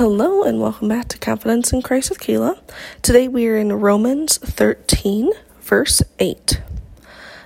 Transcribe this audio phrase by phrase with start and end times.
[0.00, 2.58] Hello and welcome back to Confidence in Christ with Kala.
[3.02, 5.30] Today we are in Romans 13,
[5.60, 6.62] verse 8.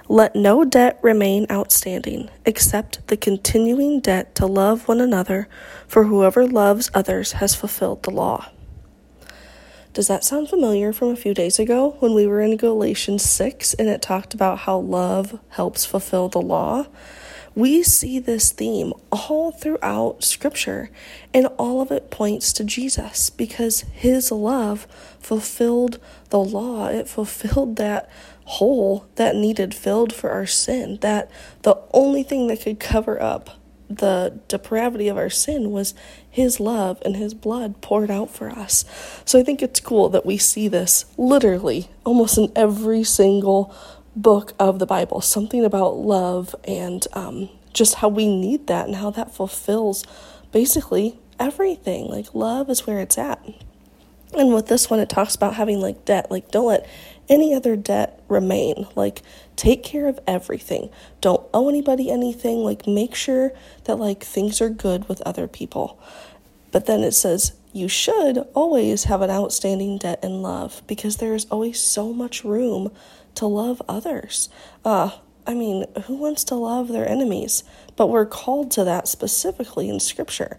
[0.08, 5.48] Let no debt remain outstanding except the continuing debt to love one another,
[5.88, 8.48] for whoever loves others has fulfilled the law.
[9.92, 13.74] Does that sound familiar from a few days ago when we were in Galatians 6
[13.74, 16.86] and it talked about how love helps fulfill the law?
[17.54, 20.90] We see this theme all throughout Scripture,
[21.32, 24.88] and all of it points to Jesus because His love
[25.20, 26.88] fulfilled the law.
[26.88, 28.10] It fulfilled that
[28.44, 31.30] hole that needed filled for our sin, that
[31.62, 33.50] the only thing that could cover up
[33.88, 35.94] the depravity of our sin was
[36.28, 38.84] his love and his blood poured out for us.
[39.24, 43.74] So I think it's cool that we see this literally almost in every single
[44.16, 48.96] book of the Bible, something about love and um, just how we need that and
[48.96, 50.04] how that fulfills
[50.52, 52.06] basically everything.
[52.06, 53.44] Like, love is where it's at.
[54.36, 56.30] And with this one, it talks about having like debt.
[56.30, 56.88] Like, don't let
[57.28, 58.86] any other debt remain.
[58.94, 59.22] Like,
[59.56, 60.90] take care of everything.
[61.20, 62.58] Don't owe anybody anything.
[62.58, 63.52] Like, make sure
[63.84, 65.98] that like things are good with other people.
[66.72, 71.34] But then it says, you should always have an outstanding debt in love because there
[71.34, 72.92] is always so much room
[73.34, 74.48] to love others.
[74.84, 75.10] Uh,
[75.44, 77.64] I mean, who wants to love their enemies?
[77.96, 80.56] But we're called to that specifically in Scripture.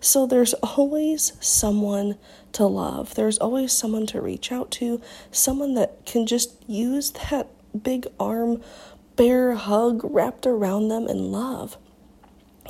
[0.00, 2.18] So there's always someone
[2.52, 3.14] to love.
[3.14, 5.00] There's always someone to reach out to,
[5.32, 7.48] someone that can just use that
[7.82, 8.62] big arm,
[9.16, 11.78] bear hug wrapped around them in love.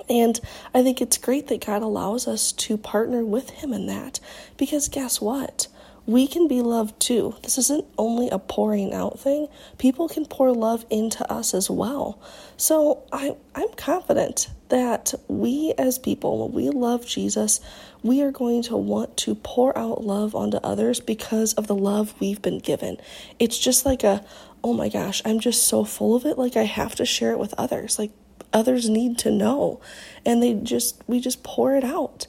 [0.08, 0.40] And
[0.74, 4.20] I think it's great that God allows us to partner with Him in that
[4.56, 5.68] because guess what?
[6.08, 7.34] we can be loved too.
[7.42, 9.46] This isn't only a pouring out thing.
[9.76, 12.18] People can pour love into us as well.
[12.56, 17.60] So I, I'm confident that we as people, when we love Jesus,
[18.02, 22.14] we are going to want to pour out love onto others because of the love
[22.20, 22.96] we've been given.
[23.38, 24.24] It's just like a,
[24.64, 26.38] oh my gosh, I'm just so full of it.
[26.38, 27.98] Like I have to share it with others.
[27.98, 28.12] Like
[28.52, 29.80] others need to know.
[30.24, 32.26] And they just, we just pour it out.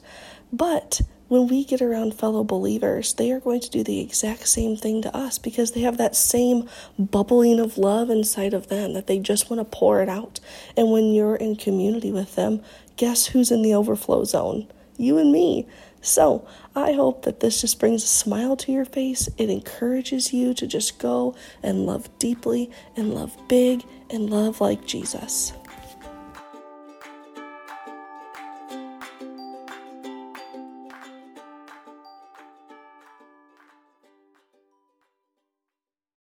[0.52, 1.00] But
[1.30, 5.00] when we get around fellow believers, they are going to do the exact same thing
[5.02, 9.20] to us because they have that same bubbling of love inside of them that they
[9.20, 10.40] just want to pour it out.
[10.76, 12.62] And when you're in community with them,
[12.96, 14.66] guess who's in the overflow zone?
[14.96, 15.68] You and me.
[16.02, 19.28] So, I hope that this just brings a smile to your face.
[19.38, 24.84] It encourages you to just go and love deeply and love big and love like
[24.84, 25.52] Jesus.